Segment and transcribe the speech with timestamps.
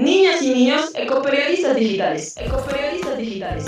[0.00, 2.34] Niñas y niños ecoperiodistas digitales.
[2.38, 3.66] Ecoperiodistas digitales.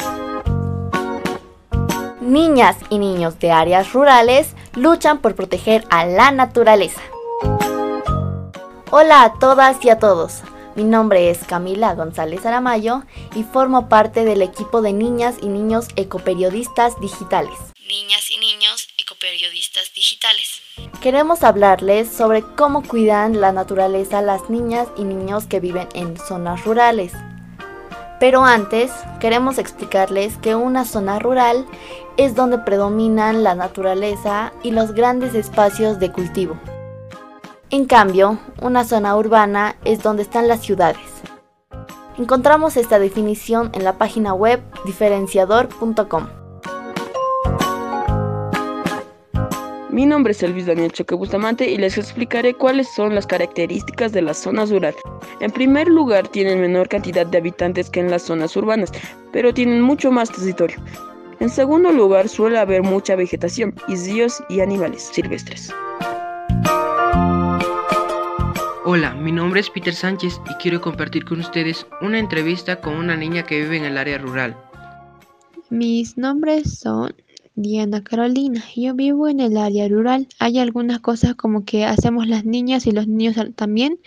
[2.22, 7.02] Niñas y niños de áreas rurales luchan por proteger a la naturaleza.
[8.90, 10.40] Hola a todas y a todos.
[10.74, 13.02] Mi nombre es Camila González Aramayo
[13.34, 17.58] y formo parte del equipo de niñas y niños ecoperiodistas digitales.
[17.86, 18.51] Niñas y niños
[19.22, 20.62] ecoperiodistas digitales.
[21.00, 26.64] Queremos hablarles sobre cómo cuidan la naturaleza las niñas y niños que viven en zonas
[26.64, 27.12] rurales.
[28.18, 28.90] Pero antes,
[29.20, 31.66] queremos explicarles que una zona rural
[32.16, 36.58] es donde predominan la naturaleza y los grandes espacios de cultivo.
[37.70, 41.08] En cambio, una zona urbana es donde están las ciudades.
[42.18, 46.41] Encontramos esta definición en la página web diferenciador.com.
[49.92, 54.22] Mi nombre es Elvis Daniel Choque Bustamante y les explicaré cuáles son las características de
[54.22, 54.98] las zonas rurales.
[55.40, 58.90] En primer lugar, tienen menor cantidad de habitantes que en las zonas urbanas,
[59.32, 60.78] pero tienen mucho más territorio.
[61.40, 65.70] En segundo lugar, suele haber mucha vegetación y ríos y animales silvestres.
[68.86, 73.14] Hola, mi nombre es Peter Sánchez y quiero compartir con ustedes una entrevista con una
[73.14, 74.56] niña que vive en el área rural.
[75.68, 77.14] Mis nombres son
[77.54, 78.62] Diana Carolina.
[78.76, 80.28] Yo vivo en el área rural.
[80.38, 84.00] Hay algunas cosas como que hacemos las niñas y los niños también,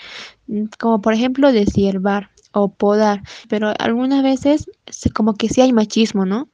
[0.48, 4.66] mm, como por ejemplo deshiervar o podar, pero algunas veces
[5.14, 6.50] como que sí hay machismo, ¿no?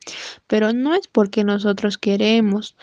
[0.48, 2.76] Pero no es porque nosotros queremos.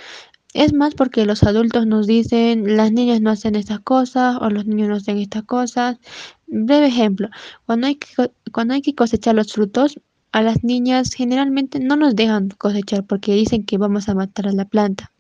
[0.55, 4.67] Es más porque los adultos nos dicen, las niñas no hacen estas cosas o los
[4.67, 5.99] niños no hacen estas cosas.
[6.47, 7.29] Breve ejemplo,
[7.67, 8.09] cuando hay que,
[8.53, 10.01] cuando hay que cosechar los frutos,
[10.39, 14.53] a las niñas generalmente no nos dejan cosechar porque dicen que vamos a matar a
[14.53, 15.13] la planta.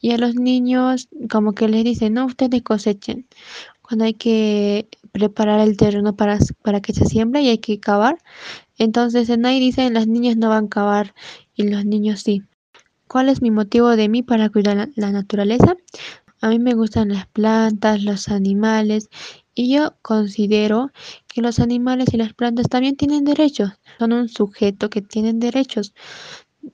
[0.00, 3.26] Y a los niños como que les dicen, no, ustedes cosechen.
[3.82, 8.18] Cuando hay que preparar el terreno para, para que se siembre y hay que cavar.
[8.78, 11.14] Entonces en ahí dicen, las niñas no van a cavar
[11.54, 12.42] y los niños sí.
[13.06, 15.76] ¿Cuál es mi motivo de mí para cuidar la, naturaleza?
[16.40, 19.10] A mí me gustan las plantas, los animales
[19.54, 20.90] y yo considero
[21.28, 25.94] que los animales y las plantas también tienen derechos, son un sujeto que tienen derechos.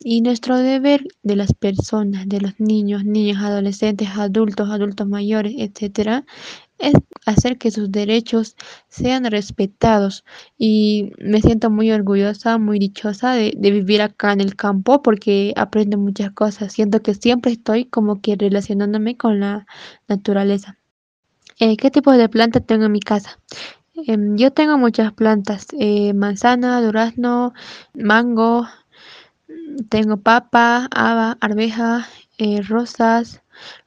[0.02, 6.24] Y nuestro deber de las personas, de los niños, niñas, adolescentes, adultos, adultos mayores, etcétera,
[6.78, 6.94] es
[7.26, 8.56] hacer que sus derechos
[8.88, 10.24] sean respetados.
[10.58, 15.98] Y me siento muy orgullosa, muy dichosa de, vivir acá en el campo porque aprendo
[15.98, 16.72] muchas cosas.
[16.72, 19.66] Siento que siempre estoy como que relacionándome con la
[20.08, 20.79] naturaleza.
[21.60, 23.38] Eh, ¿Qué tipo de planta tengo en mi casa?
[24.06, 27.52] Em, yo tengo muchas plantas, eh, manzana, durazno,
[27.94, 28.66] mango,
[29.90, 33.42] tengo papa, haba, arveja, eh, rosas,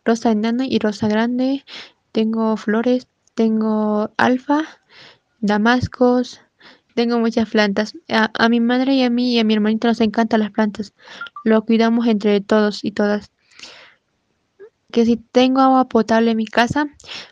[0.06, 1.66] rosa enana y rosa grande,
[2.12, 4.62] tengo flores, tengo alfa,
[5.41, 6.41] damascos,
[6.95, 7.95] tengo muchas plantas.
[8.09, 10.94] A, mi madre y a mí y a mi hermanito nos encantan las plantas.
[11.44, 13.31] Lo cuidamos entre todos y todas.
[14.93, 16.87] Que si tengo agua potable en mi casa,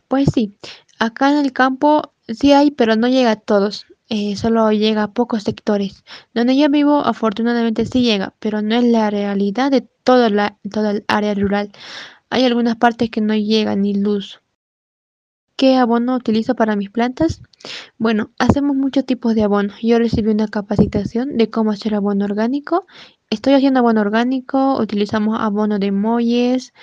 [0.07, 0.57] pues sí.
[0.97, 3.85] Acá en el campo sí hay, pero no llega a todos.
[4.09, 6.03] Eh, solo llega a pocos sectores.
[6.33, 10.91] Donde yo vivo, afortunadamente sí llega, pero no es la realidad de toda la, toda
[10.91, 11.71] el área rural.
[12.31, 14.40] Hay algunas partes que no llega ni luz.
[15.61, 17.43] ¿Qué abono utilizo para mis plantas?
[17.99, 19.71] Bueno, hacemos muchos tipos de abono.
[19.79, 22.87] Yo recibí una capacitación de cómo hacer abono orgánico.
[23.29, 26.73] Estoy haciendo abono orgánico, utilizamos abono de molles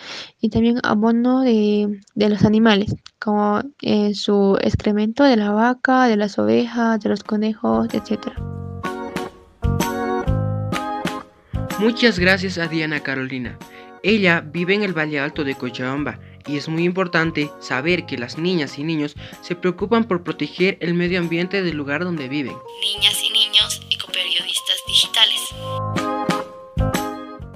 [0.41, 6.39] y también abono de, los animales, como eh, su excremento de la vaca, de las
[6.39, 8.29] ovejas, de los conejos, etc.
[11.81, 13.59] Muchas gracias a Diana Carolina.
[14.05, 18.39] Ella vive en el Valle Alto de Cochabamba y es muy importante saber que las
[18.39, 22.57] niñas y niños se preocupan por proteger el medio ambiente del lugar donde viven.
[22.81, 25.41] Niñas y niños ecoperiodistas digitales.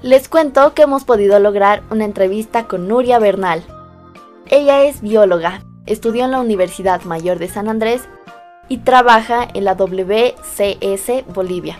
[0.01, 3.63] Les cuento que hemos podido lograr una entrevista con Nuria Bernal.
[4.49, 8.01] Ella es bióloga, estudió en la Universidad Mayor de San Andrés
[8.67, 11.79] y trabaja en la WCS Bolivia,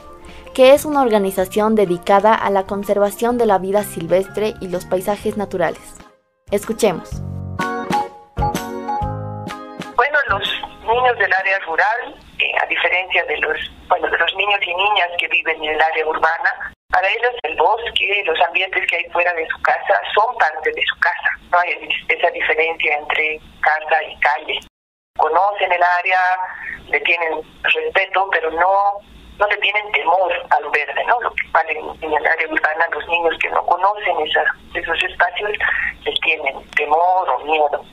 [0.53, 5.35] que es una organización dedicada a la conservación de la vida silvestre y los paisajes
[5.35, 6.02] naturales.
[6.51, 7.09] Escuchemos.
[9.95, 13.57] Bueno, los niños del área rural, eh, a diferencia de los,
[13.87, 17.55] bueno, de los niños y niñas que viven en el área urbana, para ellos el
[17.57, 21.29] bosque, los ambientes que hay fuera de su casa son parte de su casa.
[21.51, 24.59] No hay esa diferencia entre casa y calle.
[25.17, 26.19] Conocen el área,
[26.89, 28.99] le tienen respeto, pero no
[29.39, 31.19] no le tienen temor a lo verde, ¿no?
[31.21, 34.15] Lo que pasa en, el área urbana, los niños que no conocen
[34.73, 35.51] esos espacios
[36.05, 37.83] les tienen temor o miedo.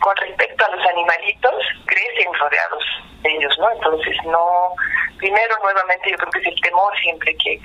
[0.00, 1.54] Con respecto a los animalitos,
[1.86, 2.84] crecen rodeados
[3.24, 3.70] ellos, ¿no?
[3.70, 4.72] Entonces, no,
[5.18, 7.60] primero, nuevamente, yo creo que es el temor siempre que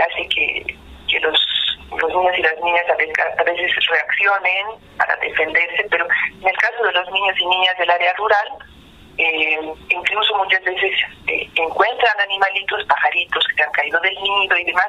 [0.00, 0.76] hace que,
[1.08, 1.38] que los,
[1.90, 4.66] los niños y las niñas a veces reaccionen
[4.96, 6.06] para defenderse, pero
[6.40, 8.48] en el caso de los niños y niñas del área rural,
[9.18, 10.92] eh, incluso muchas veces
[11.28, 14.88] eh, encuentran animalitos, pajaritos que han caído del nido y demás,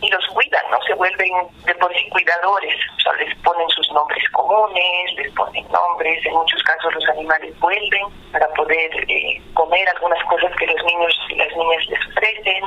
[0.00, 0.80] y los cuidan, ¿no?
[0.82, 1.32] Se vuelven
[1.64, 6.34] de por sí cuidadores, o sea, les ponen sus nombres comunes, les ponen nombres, en
[6.34, 11.34] muchos casos los animales vuelven para poder eh, comer algunas cosas que los niños y
[11.34, 12.64] las niñas les ofrecen,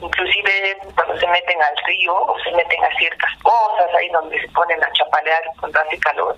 [0.00, 4.48] inclusive cuando se meten al río o se meten a ciertas cosas, ahí donde se
[4.48, 6.36] ponen a chapalear cuando hace calor,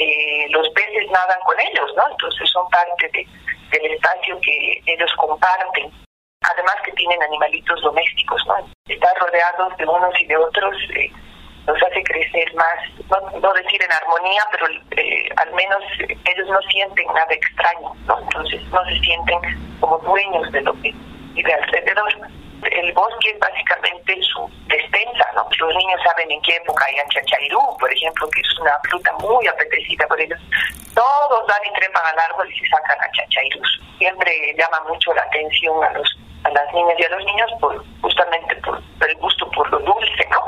[0.00, 2.08] eh, los peces nadan con ellos, ¿no?
[2.10, 3.26] Entonces son parte de,
[3.70, 5.92] del espacio que ellos comparten.
[6.40, 8.54] Además que tienen animalitos domésticos, ¿no?
[8.88, 11.12] Estar rodeados de unos y de otros eh,
[11.66, 12.78] los hace crecer más,
[13.42, 14.66] no, decir en armonía, pero
[14.96, 18.18] eh, al menos ellos no sienten nada extraño, ¿no?
[18.20, 19.38] Entonces no se sienten
[19.80, 20.94] como dueños de lo que
[21.34, 22.30] vive alrededor
[22.62, 25.48] el bosque es básicamente su despensa, ¿no?
[25.58, 29.46] Los niños saben en qué época hay chachairú, por ejemplo, que es una fruta muy
[29.46, 30.38] apetecida por ellos.
[30.94, 33.80] Todos van y trepan al árbol y se sacan a chachairús.
[33.98, 37.84] Siempre llama mucho la atención a los a las niñas y a los niños por
[38.00, 40.40] justamente por, el gusto por lo dulce, ¿no?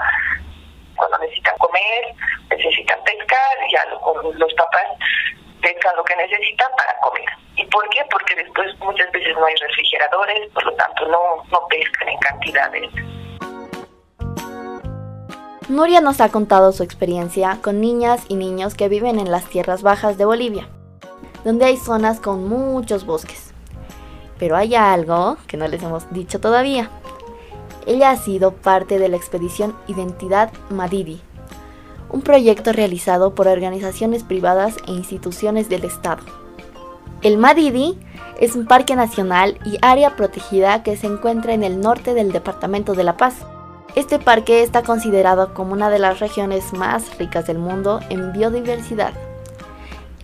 [0.97, 2.15] Cuando necesitan comer,
[2.51, 4.87] necesitan pescar, ya los papás
[5.61, 7.42] pescan lo que necesitan para comer.
[7.57, 8.01] ¿Y por qué?
[8.11, 12.91] Porque después muchas veces no hay refrigeradores, por lo tanto no, no pescan en cantidades.
[15.69, 19.83] Nuria nos ha contado su experiencia con niñas y niños que viven en las tierras
[19.83, 20.69] bajas de Bolivia,
[21.45, 23.55] donde hay zonas con muchos bosques.
[24.39, 26.91] Pero hay algo que no les hemos dicho todavía.
[27.87, 31.23] Ella ha sido parte de la expedición Identidad Madidi,
[32.11, 36.23] un proyecto realizado por organizaciones privadas e instituciones del Estado.
[37.23, 37.97] El Madidi
[38.41, 42.95] es un parque nacional y área protegida que se encuentra en el norte del departamento
[42.95, 43.37] de La Paz.
[43.95, 49.13] Este parque está considerado como una de las regiones más ricas del mundo en biodiversidad.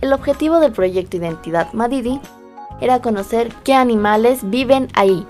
[0.01, 2.19] El objetivo del proyecto Identidad Madidi
[2.81, 5.25] era conocer qué animales viven ahí.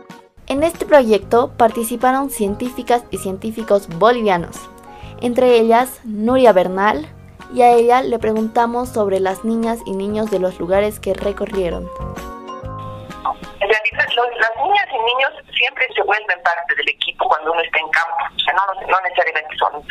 [0.48, 4.58] En este proyecto participaron científicas y científicos bolivianos,
[5.22, 7.08] entre ellas Nuria Bernal,
[7.54, 11.90] y a ella le preguntamos sobre las niñas y niños de los lugares que recorrieron.
[13.60, 14.08] En realidad,
[14.40, 18.16] las niñas y niños siempre se vuelven parte del equipo cuando uno está en campo.
[18.36, 19.84] O sea, no, necesariamente son,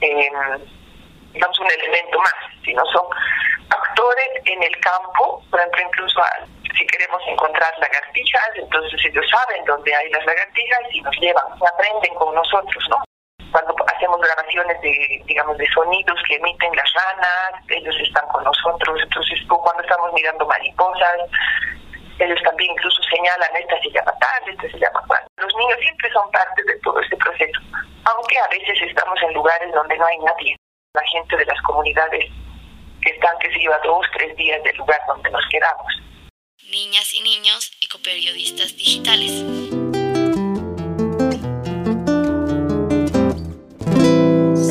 [0.00, 0.30] eh,
[1.32, 2.34] digamos, un elemento más,
[2.64, 3.06] sino son
[3.70, 5.42] actores en el campo.
[5.50, 6.20] Por ejemplo, incluso
[6.76, 12.14] si queremos encontrar lagartijas, entonces ellos saben dónde hay las lagartijas y nos llevan, aprenden
[12.14, 13.03] con nosotros, ¿no?
[13.64, 19.00] Cuando hacemos grabaciones de, digamos, de sonidos que emiten las ranas, ellos están con nosotros,
[19.02, 21.20] entonces cuando estamos mirando mariposas,
[22.18, 25.20] ellos también incluso señalan, esta se llama tal, esta se llama cual.
[25.36, 27.60] Los niños siempre son parte de todo este proceso,
[28.04, 30.56] aunque a veces estamos en lugares donde no hay nadie.
[30.94, 32.30] La gente de las comunidades
[33.02, 35.92] que están, que se lleva dos, tres días del lugar donde nos quedamos.
[36.70, 39.83] Niñas y niños ecoperiodistas digitales.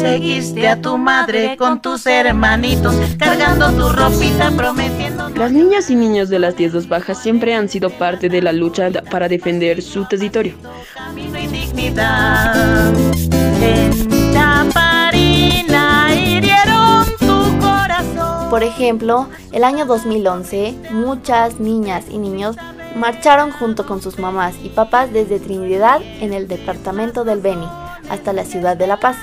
[0.04, 5.30] Seguiste a tu madre con tus hermanitos, cargando tu ropita, prometiendo.
[5.30, 8.92] Las niñas y niños de las tierras bajas siempre han sido parte de la lucha
[9.10, 10.56] para defender su territorio.
[10.94, 12.94] Camino y dignidad.
[13.62, 18.50] En Chaparina hirieron tu corazón.
[18.50, 22.58] Por ejemplo, el año 2011, muchas niñas y niños
[22.98, 27.68] marcharon junto con sus mamás y papás desde Trinidad en el departamento del Beni
[28.10, 29.16] hasta la ciudad de La Paz.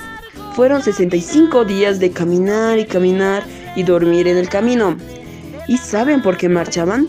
[0.53, 3.43] Fueron 65 días de caminar y caminar
[3.75, 4.97] y dormir en el camino.
[5.67, 7.07] ¿Y saben por qué marchaban?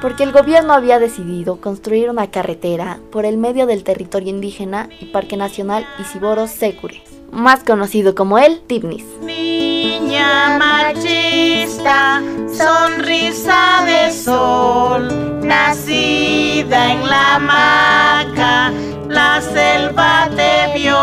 [0.00, 5.06] Porque el gobierno había decidido construir una carretera por el medio del territorio indígena y
[5.06, 7.02] Parque Nacional Isiboro Secure,
[7.32, 9.04] más conocido como el Tibnis.
[10.58, 18.72] Machista, sonrisa de sol, nacida en la maca,
[19.08, 20.96] la selva te vio.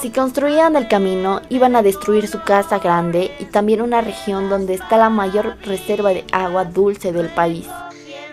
[0.00, 4.74] Si construían el camino, iban a destruir su casa grande y también una región donde
[4.74, 7.66] está la mayor reserva de agua dulce del país.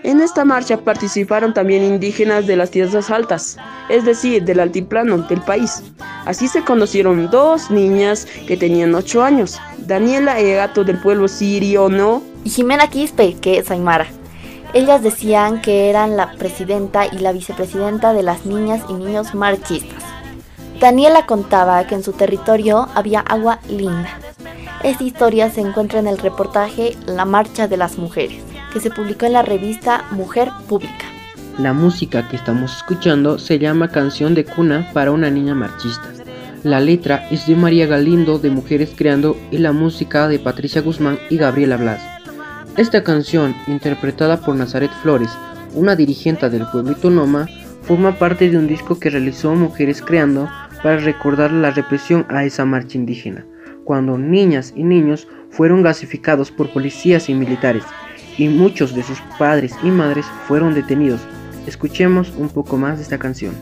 [0.04, 3.56] En esta marcha participaron también indígenas de las tierras altas,
[3.88, 5.82] es decir, del altiplano del país.
[6.24, 12.50] Así se conocieron dos niñas que tenían ocho años, Daniela Egato del pueblo siriono y
[12.50, 14.08] Jimena Quispe, que es Aymara.
[14.74, 20.02] Ellas decían que eran la presidenta y la vicepresidenta de las niñas y niños marchistas.
[20.80, 24.18] Daniela contaba que en su territorio había agua linda.
[24.82, 29.26] Esta historia se encuentra en el reportaje La Marcha de las Mujeres, que se publicó
[29.26, 31.04] en la revista Mujer Pública.
[31.58, 36.08] La música que estamos escuchando se llama Canción de Cuna para una niña marchista.
[36.62, 41.18] La letra es de María Galindo de Mujeres Creando y la música de Patricia Guzmán
[41.28, 42.00] y Gabriela Blas.
[42.76, 45.30] Esta canción, interpretada por Nazaret Flores,
[45.74, 47.46] una dirigente del pueblo Itonoma,
[47.82, 50.48] forma parte de un disco que realizó Mujeres Creando
[50.82, 53.44] para recordar la represión a esa marcha indígena,
[53.84, 57.84] cuando niñas y niños fueron gasificados por policías y militares,
[58.38, 61.20] y muchos de sus padres y madres fueron detenidos.
[61.66, 63.54] Escuchemos un poco más de esta canción.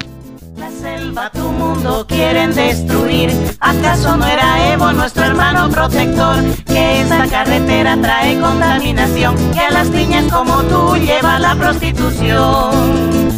[0.56, 3.30] La selva, tu mundo quieren destruir.
[3.60, 6.36] ¿Acaso no era Evo nuestro hermano protector?
[6.66, 13.29] Que esa carretera trae contaminación, que a las niñas como tú lleva la prostitución.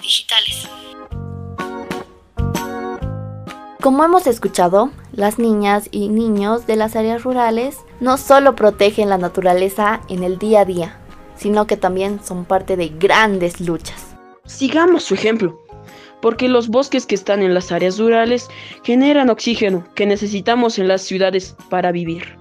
[0.00, 0.68] Digitales.
[3.80, 9.18] Como hemos escuchado, las niñas y niños de las áreas rurales no solo protegen la
[9.18, 10.98] naturaleza en el día a día,
[11.36, 14.16] sino que también son parte de grandes luchas.
[14.46, 15.62] Sigamos su ejemplo,
[16.20, 18.48] porque los bosques que están en las áreas rurales
[18.82, 22.36] generan oxígeno que necesitamos en las ciudades para vivir.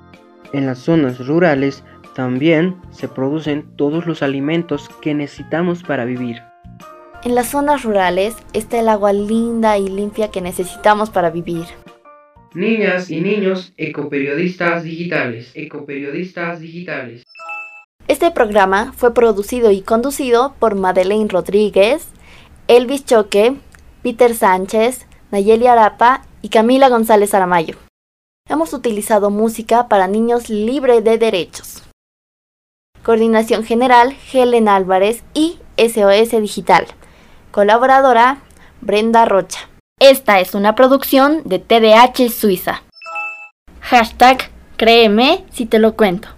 [0.54, 1.84] En las zonas rurales
[2.16, 6.42] también se producen todos los alimentos que necesitamos para vivir.
[7.24, 11.66] En las zonas rurales está el agua linda y limpia que necesitamos para vivir.
[12.54, 17.24] Niñas y niños ecoperiodistas digitales, ecoperiodistas digitales.
[18.08, 22.08] Este programa fue producido y conducido por Madeleine Rodríguez,
[22.68, 23.56] Elvis Choque,
[24.04, 27.76] Peter Sánchez, Nayeli Arapa y Camila González Aramayo.
[28.48, 31.84] Hemos utilizado música para niños libre de derechos.
[33.04, 36.88] Coordinación General, Helen Álvarez y SOS Digital.
[37.52, 38.38] Colaboradora,
[38.82, 39.70] Brenda Rocha.
[40.00, 42.84] Esta es una producción de TDH Suiza.
[43.82, 46.37] Hashtag créeme si te lo cuento.